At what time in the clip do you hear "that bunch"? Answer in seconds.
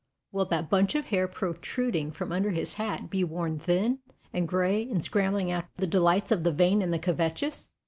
0.45-0.95